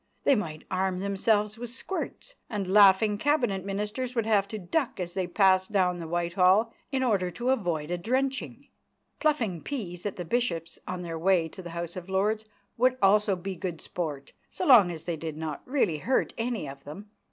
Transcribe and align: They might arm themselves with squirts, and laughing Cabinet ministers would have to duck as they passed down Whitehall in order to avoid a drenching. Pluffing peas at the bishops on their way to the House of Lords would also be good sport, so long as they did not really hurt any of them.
They 0.23 0.33
might 0.33 0.63
arm 0.71 0.97
themselves 0.97 1.59
with 1.59 1.69
squirts, 1.69 2.33
and 2.49 2.65
laughing 2.73 3.19
Cabinet 3.19 3.63
ministers 3.63 4.15
would 4.15 4.25
have 4.25 4.47
to 4.47 4.57
duck 4.57 4.99
as 4.99 5.13
they 5.13 5.27
passed 5.27 5.71
down 5.71 6.01
Whitehall 6.09 6.73
in 6.91 7.03
order 7.03 7.29
to 7.29 7.51
avoid 7.51 7.91
a 7.91 7.99
drenching. 7.99 8.69
Pluffing 9.19 9.61
peas 9.61 10.03
at 10.07 10.15
the 10.15 10.25
bishops 10.25 10.79
on 10.87 11.03
their 11.03 11.19
way 11.19 11.47
to 11.49 11.61
the 11.61 11.69
House 11.77 11.95
of 11.95 12.09
Lords 12.09 12.45
would 12.77 12.97
also 12.99 13.35
be 13.35 13.55
good 13.55 13.79
sport, 13.79 14.33
so 14.49 14.65
long 14.65 14.89
as 14.89 15.03
they 15.03 15.17
did 15.17 15.37
not 15.37 15.61
really 15.65 15.99
hurt 15.99 16.33
any 16.35 16.67
of 16.67 16.83
them. 16.83 17.11